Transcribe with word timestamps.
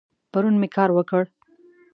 پرون 0.31 0.55
می 0.61 0.69
کار 0.75 0.89
وکړ 0.93 1.21